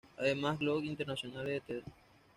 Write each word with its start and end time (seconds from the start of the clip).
Además 0.17 0.57
Globe 0.57 0.87
International 0.87 1.45
Ltd. 1.45 1.83